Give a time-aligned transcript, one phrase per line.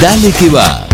[0.00, 0.86] Dale que va.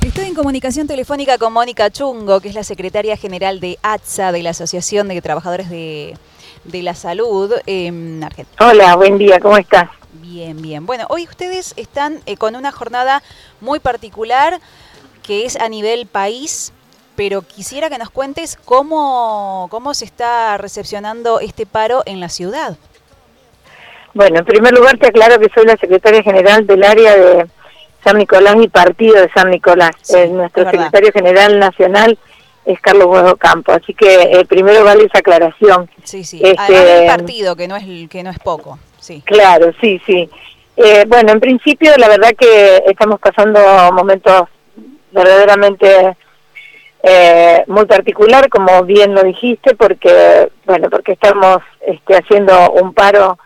[0.00, 4.42] Estoy en comunicación telefónica con Mónica Chungo, que es la secretaria general de ATSA, de
[4.42, 6.16] la Asociación de Trabajadores de,
[6.64, 8.56] de la Salud en Argentina.
[8.66, 9.90] Hola, buen día, ¿cómo estás?
[10.22, 10.86] Bien, bien.
[10.86, 13.22] Bueno, hoy ustedes están eh, con una jornada
[13.60, 14.58] muy particular
[15.22, 16.72] que es a nivel país,
[17.14, 22.78] pero quisiera que nos cuentes cómo, cómo se está recepcionando este paro en la ciudad.
[24.16, 27.46] Bueno, en primer lugar te aclaro que soy la secretaria general del área de
[28.02, 29.90] San Nicolás y partido de San Nicolás.
[30.00, 30.84] Sí, nuestro es verdad.
[30.84, 32.18] secretario general nacional
[32.64, 35.90] es Carlos Huevo Campo, así que eh, primero vale esa aclaración.
[36.02, 36.40] Sí, sí.
[36.42, 38.78] Este- del partido, que no es, que no es poco.
[38.98, 39.22] Sí.
[39.26, 40.30] Claro, sí, sí.
[40.78, 43.60] Eh, bueno, en principio la verdad que estamos pasando
[43.92, 44.44] momentos
[45.12, 46.16] verdaderamente
[47.02, 53.38] eh, muy particular, como bien lo dijiste, porque bueno, porque estamos este, haciendo un paro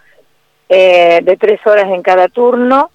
[0.70, 2.90] eh, de tres horas en cada turno.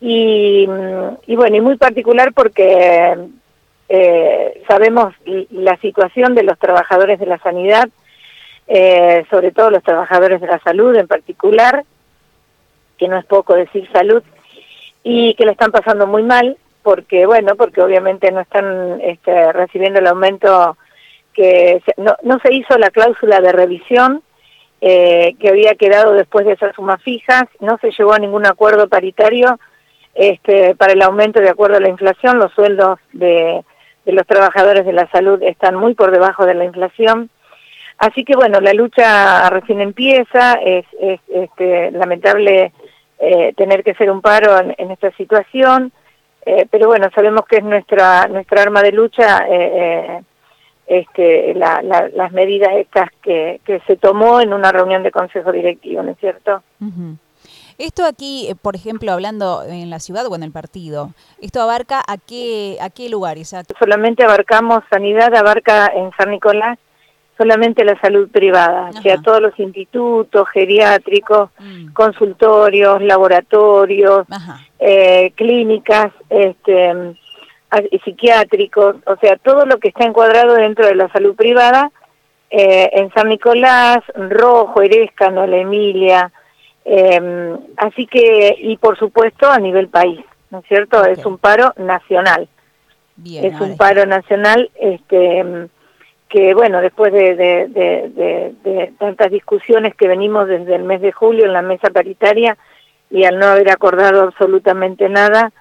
[0.00, 3.16] Y, mm, y bueno, y muy particular porque
[3.88, 5.14] eh, sabemos
[5.50, 7.88] la situación de los trabajadores de la sanidad,
[8.68, 11.84] eh, sobre todo los trabajadores de la salud en particular,
[12.96, 14.22] que no es poco decir salud,
[15.04, 19.98] y que lo están pasando muy mal, porque bueno, porque obviamente no están este, recibiendo
[20.00, 20.76] el aumento
[21.34, 24.22] que se- no, no se hizo la cláusula de revisión
[24.84, 28.88] eh, que había quedado después de esas sumas fijas, no se llegó a ningún acuerdo
[28.88, 29.58] paritario
[30.12, 33.64] este, para el aumento de acuerdo a la inflación, los sueldos de,
[34.04, 37.30] de los trabajadores de la salud están muy por debajo de la inflación.
[37.98, 42.72] Así que bueno, la lucha recién empieza, es, es este, lamentable
[43.20, 45.92] eh, tener que hacer un paro en, esta situación,
[46.44, 50.22] eh, pero bueno, sabemos que es nuestra nuestra arma de lucha eh, eh,
[50.86, 55.52] este, la- la- las medidas estas que, que se tomó en una reunión de consejo
[55.52, 56.62] directivo, ¿no es cierto?
[56.80, 57.16] Ujú.
[57.78, 62.02] Esto aquí, eh, por ejemplo, hablando en la ciudad o en el partido, ¿esto abarca
[62.06, 63.54] a qué, a qué lugares?
[63.54, 66.78] ¿A Solamente abarcamos sanidad, abarca en San Nicolás
[67.38, 69.22] solamente la salud privada, o sea, Ajá.
[69.22, 71.92] todos los institutos geriátricos, Mm.
[71.92, 74.26] consultorios, laboratorios,
[74.78, 77.14] eh, clínicas, este,
[78.04, 81.90] psiquiátricos, o sea, todo lo que está encuadrado dentro de la salud privada,
[82.50, 86.30] eh, en San Nicolás, Rojo, Erescano, La Emilia,
[86.84, 91.04] eh, así que, y por supuesto a nivel país, ¿no es cierto?
[91.04, 92.48] Es un paro nacional,
[93.16, 93.44] Bien.
[93.46, 95.68] es un paro nacional, este,
[96.28, 101.00] que bueno, después de, de, de, de- de tantas discusiones que venimos desde el mes
[101.00, 102.56] de julio en la mesa paritaria
[103.10, 105.52] y al no haber acordado absolutamente nada,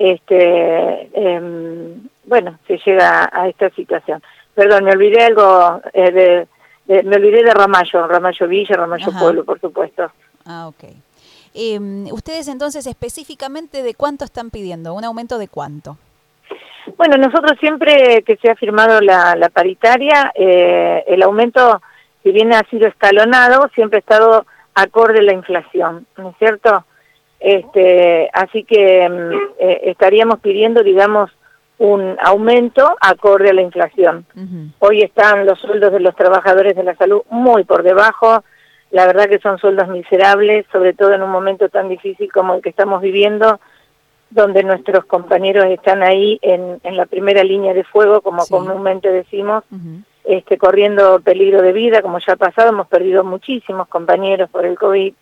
[0.00, 4.22] este, em, bueno, se llega a esta situación.
[4.54, 6.48] Perdón, me olvidé algo, eh, de,
[6.86, 9.20] de- me olvidé de Ramallo, Ramallo Villa, Ramallo Ajá.
[9.20, 10.10] Pueblo, por supuesto.
[10.46, 10.84] Ah, ok.
[11.52, 15.98] Em, ustedes entonces específicamente de cuánto están pidiendo, un aumento de cuánto.
[16.96, 21.80] Bueno, nosotros siempre que se ha firmado la, la paritaria, eh, el aumento,
[22.22, 26.84] si bien ha sido escalonado, siempre ha estado acorde a la inflación, ¿no es cierto?
[27.40, 31.30] Este, así que mm, eh, estaríamos pidiendo, digamos,
[31.78, 34.26] un aumento acorde a la inflación.
[34.80, 38.44] Hoy están los sueldos de los trabajadores de la salud muy por debajo,
[38.90, 42.60] la verdad que son sueldos miserables, sobre todo en un momento tan difícil como el
[42.60, 43.60] que estamos viviendo,
[44.28, 48.52] donde nuestros compañeros están ahí en, en la primera línea de fuego, como Sí.
[48.52, 49.64] comúnmente decimos,
[50.24, 54.76] este, corriendo peligro de vida, como ya ha pasado, hemos perdido muchísimos compañeros por el
[54.78, 55.14] COVID,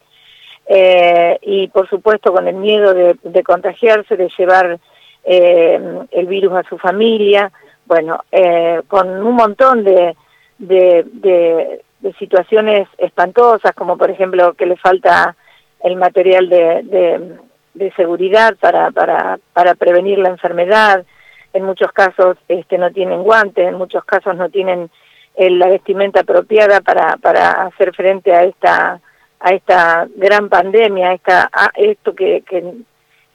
[0.69, 4.79] eh, y por supuesto con el miedo de, de contagiarse, de llevar
[5.25, 5.81] eh,
[6.11, 7.51] el virus a su familia,
[7.87, 10.15] bueno, eh, con un montón de,
[10.59, 11.83] de,
[12.19, 15.37] situaciones espantosas, como por ejemplo que le falta
[15.83, 21.05] el material de seguridad para, para, para prevenir la enfermedad,
[21.53, 24.91] en muchos casos este, no tienen guantes, en muchos casos no tienen
[25.35, 29.01] eh, la vestimenta apropiada para, para hacer frente a esta
[29.41, 32.75] a esta gran pandemia, a, esta, a esto que, que,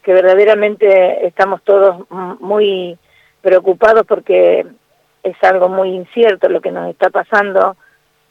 [0.02, 2.06] que verdaderamente estamos todos
[2.40, 2.98] muy
[3.40, 4.66] preocupados porque
[5.22, 7.76] es algo muy incierto lo que nos está pasando.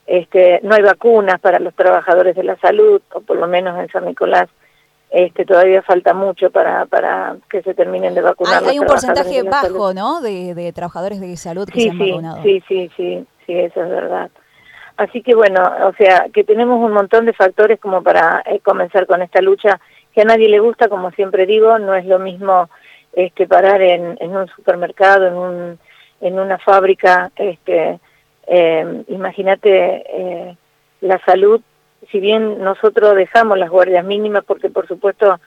[0.05, 3.89] Este, no hay vacunas para los trabajadores de la salud, o por lo menos en
[3.89, 4.49] San Nicolás
[5.09, 8.63] este, todavía falta mucho para, para que se terminen de vacunar.
[8.65, 9.49] Hay, un porcentaje salud.
[9.51, 10.21] bajo, ¿no?
[10.21, 12.43] De, de trabajadores de salud que Sí, se han sí, vacunado.
[12.43, 14.31] sí, sí, sí, sí, eso es verdad.
[14.97, 19.07] Así que bueno, o sea, que tenemos un montón de factores como para eh, comenzar
[19.07, 19.79] con esta lucha
[20.13, 22.69] que a nadie le gusta, como siempre digo, no es lo mismo
[23.13, 25.79] este parar en, en un supermercado, en un
[26.21, 27.99] en una fábrica, este
[28.47, 30.57] eh, imagínate eh,
[31.01, 31.61] la salud
[32.11, 35.39] si bien nosotros dejamos las guardias mínimas, porque por supuesto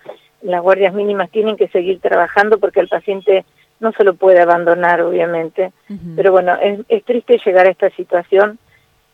[0.42, 3.44] las guardias mínimas tienen que seguir trabajando porque el paciente
[3.80, 5.72] no se lo puede abandonar, obviamente.
[6.14, 8.58] Pero bueno, es, es, triste llegar a esta situación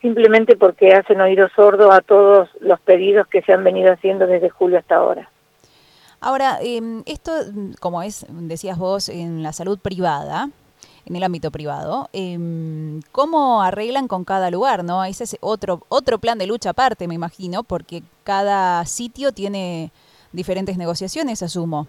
[0.02, 4.50] simplemente porque hacen oído sordo a todos los pedidos que se han venido haciendo desde
[4.50, 5.31] julio hasta ahora.
[6.20, 7.32] Ahora, eh, esto,
[7.81, 10.50] como es, decías vos, en la salud privada,
[11.06, 12.38] en el ámbito privado, eh,
[13.10, 14.84] ¿cómo arreglan con cada lugar?
[14.84, 15.04] ¿no?
[15.04, 19.90] Ese es otro, otro plan de lucha aparte, me imagino, porque cada sitio tiene
[20.32, 21.87] diferentes negociaciones, asumo.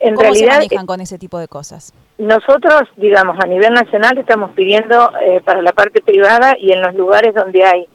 [0.00, 1.92] En ¿Cómo realidad, se manejan con ese tipo de cosas?
[2.16, 6.94] Nosotros, digamos, a nivel nacional estamos pidiendo eh, para la parte privada y en los
[6.94, 7.86] lugares donde hay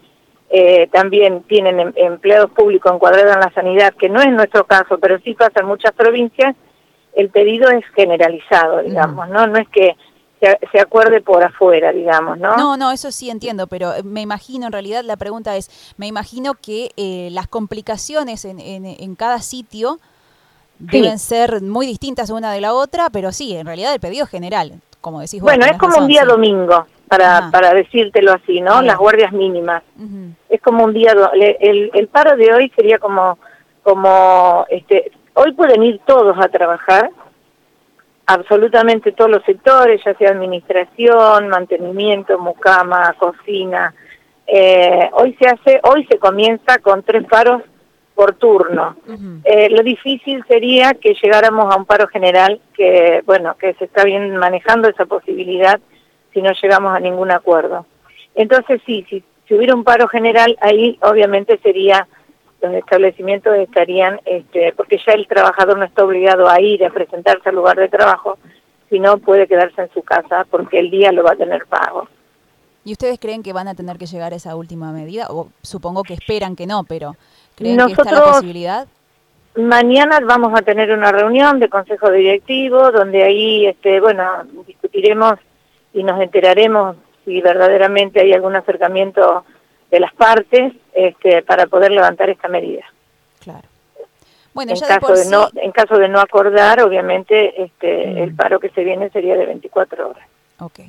[0.50, 5.00] eh, también tienen em empleados públicos encuadrados en la sanidad, que no es nuestro caso,
[5.00, 6.56] pero sí pasa en muchas provincias,
[7.16, 9.48] el pedido es generalizado, digamos, ¿no?
[9.48, 9.96] No es que
[10.40, 12.56] se, se, acuerde por afuera, digamos, ¿no?
[12.58, 16.06] No, no, eso sí entiendo, pero eh, me imagino, en realidad la pregunta es, me
[16.06, 19.98] imagino que eh, las complicaciones en, en, en cada sitio
[20.80, 21.28] deben sí.
[21.28, 24.74] ser muy distintas una de la otra, pero sí, en realidad el pedido es general,
[25.02, 25.52] como decís vos.
[25.52, 26.28] Bueno, es como razón, un día sí.
[26.28, 28.82] domingo, para, para decírtelo así, ¿no?
[28.82, 29.84] Las guardias mínimas.
[29.98, 30.36] Uh -huh.
[30.50, 33.38] Es como un día, el, el paro de hoy sería como,
[33.84, 37.10] como, este, hoy pueden ir todos a trabajar,
[38.26, 43.94] absolutamente todos los sectores, ya sea administración, mantenimiento, mucama, cocina.
[44.48, 47.62] Eh, hoy se hace, hoy se comienza con tres paros
[48.16, 48.96] por turno.
[49.08, 49.42] Uh -huh.
[49.44, 54.04] eh, lo difícil sería que llegáramos a un paro general, que bueno, que se está
[54.04, 55.80] bien manejando esa posibilidad
[56.34, 57.86] si no llegamos a ningún acuerdo.
[58.34, 62.08] Entonces sí, si, si hubiera un paro general, ahí obviamente sería
[62.62, 67.50] los establecimientos estarían, este, porque ya el trabajador no está obligado a ir a presentarse
[67.50, 68.38] al lugar de trabajo,
[68.90, 72.08] sino puede quedarse en su casa porque el día lo va a tener pago.
[72.86, 75.28] ¿Y ustedes creen que van a tener que llegar a esa última medida?
[75.32, 77.16] O supongo que esperan que no, pero
[77.56, 78.88] ¿creen Nosotros, que está la posibilidad?
[79.56, 84.24] Mañana vamos a tener una reunión de consejo directivo donde ahí, este, bueno,
[84.68, 85.34] discutiremos
[85.94, 86.96] y nos enteraremos
[87.26, 89.44] si verdaderamente hay algún acercamiento
[89.90, 92.84] de las partes este, para poder levantar esta medida.
[93.40, 93.68] Claro.
[94.54, 95.32] Bueno, en, ya caso de, sí...
[95.32, 98.18] no, en caso de no acordar, obviamente este, mm.
[98.20, 100.28] el paro que se viene sería de 24 horas.
[100.60, 100.82] Ok,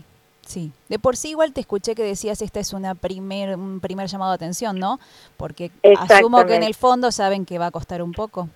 [0.46, 0.72] sí.
[0.88, 4.32] De por sí igual te escuché que decías esta es una primer, un primer llamado
[4.32, 4.98] de atención, ¿no?
[5.36, 8.48] Porque asumo que en el fondo saben que va a costar un poco.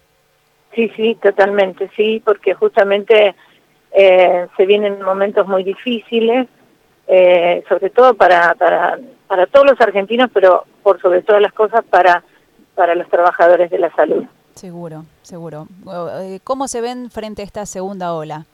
[0.74, 3.34] Sí, sí, totalmente, sí, porque justamente
[3.92, 6.46] eh, se vienen momentos muy difíciles,
[7.08, 11.84] eh, sobre todo para, para, para todos los argentinos, pero por sobre todas las cosas
[11.84, 12.22] para,
[12.76, 14.24] para los trabajadores de la salud.
[14.54, 15.66] Seguro, seguro.
[16.20, 18.46] Eh, ¿Cómo se ven frente a esta segunda ola?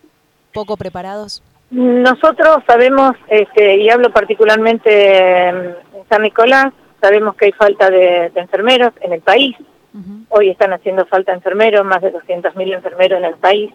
[0.54, 1.42] ¿Poco preparados?
[1.70, 5.74] Nosotros sabemos, este, y hablo particularmente en
[6.08, 9.56] San Nicolás, sabemos que hay falta de, de enfermeros en el país.
[9.92, 10.26] Uh -huh.
[10.28, 13.72] Hoy están haciendo falta enfermeros, más de 200.000 enfermeros en el país.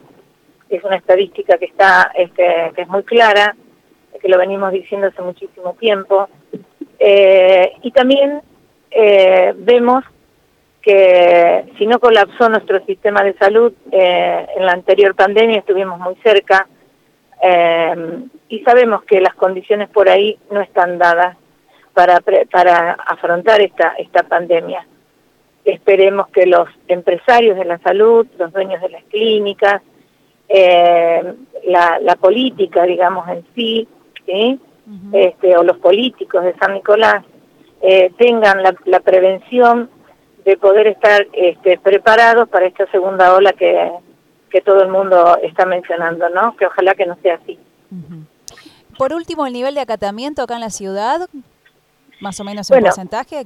[0.70, 3.56] Es una estadística que está, este, que es muy clara
[4.22, 6.30] que lo venimos diciendo hace muchísimo tiempo.
[7.00, 8.42] Eh, y también
[8.92, 10.04] eh, vemos
[10.82, 16.16] que si no colapsó nuestro sistema de salud, eh, en la anterior pandemia estuvimos muy
[16.24, 16.68] cerca
[18.50, 21.38] y sabemos que las condiciones por ahí no están dadas
[21.94, 22.20] para,
[22.52, 24.86] para afrontar esta, esta pandemia.
[25.66, 29.82] Esperemos que los empresarios de la salud, los dueños de las clínicas,
[31.64, 33.88] la, la política, digamos, en sí,
[34.26, 34.60] ¿sí?
[34.88, 35.28] Uh -huh.
[35.28, 37.24] este, o los políticos de San Nicolás
[37.82, 39.90] eh, tengan la, la, prevención
[40.44, 43.92] de poder estar este, preparados para esta segunda ola que,
[44.52, 46.56] que todo el mundo está mencionando, ¿no?
[46.58, 47.58] Que ojalá que no sea así.
[47.92, 48.26] Uh -huh.
[48.98, 51.28] Por último, el nivel de acatamiento acá en la ciudad,
[52.20, 53.46] más o menos en bueno, porcentaje.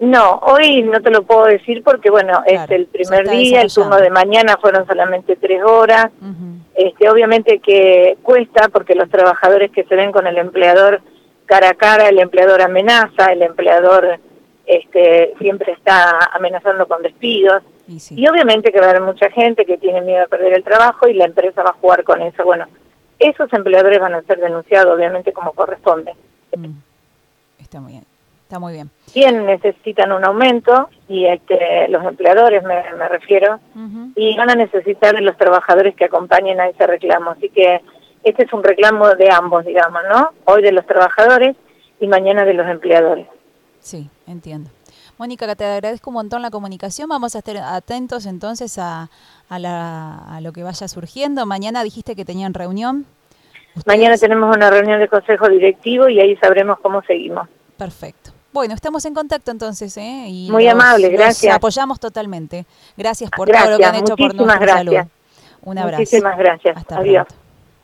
[0.00, 3.72] No, hoy no te lo puedo decir porque, bueno, claro, es el primer día, el
[3.72, 6.06] turno de mañana fueron solamente tres horas.
[6.20, 6.56] Uh -huh.
[6.74, 11.00] Este, obviamente que cuesta porque los trabajadores que se ven con el empleador
[11.46, 14.18] cara a cara, el empleador amenaza, el empleador
[14.66, 17.62] este, siempre está amenazando con despidos.
[17.88, 18.14] Y, sí.
[18.18, 21.06] y, obviamente que va a haber mucha gente que tiene miedo a perder el trabajo
[21.08, 22.44] y la empresa va a jugar con eso.
[22.44, 22.66] Bueno,
[23.18, 26.14] esos empleadores van a ser denunciados obviamente como corresponde.
[26.56, 26.72] Mm.
[27.60, 28.04] Está muy bien.
[28.42, 28.90] Está muy bien.
[29.46, 34.12] Necesitan un aumento y este, los empleadores me, me refiero uh -huh.
[34.14, 37.30] y van a necesitar de los trabajadores que acompañen a ese reclamo.
[37.32, 37.80] Así que
[38.22, 40.30] este es un reclamo de ambos, digamos, ¿no?
[40.44, 41.56] Hoy de los trabajadores
[41.98, 43.26] y mañana de los empleadores.
[43.80, 44.70] Sí, entiendo.
[45.18, 47.08] Mónica, te agradezco un montón la comunicación.
[47.08, 49.08] Vamos a estar atentos entonces a,
[49.48, 51.46] a, la, a lo que vaya surgiendo.
[51.46, 53.06] Mañana dijiste que tenían reunión.
[53.74, 53.86] ¿Ustedes?
[53.86, 57.48] Mañana tenemos una reunión de consejo directivo y ahí sabremos cómo seguimos.
[57.76, 58.30] Perfecto.
[58.52, 60.26] Bueno, estamos en contacto entonces, ¿eh?
[60.28, 61.54] Y Muy los- amable, los gracias.
[61.54, 62.64] apoyamos totalmente.
[62.96, 64.46] Gracias por todo lo que han hecho por salud.
[64.60, 65.08] gracias.
[65.62, 66.00] Un abrazo.
[66.00, 66.76] Muchísimas gracias.
[66.76, 67.26] Hasta Adiós.
[67.26, 67.45] pronto.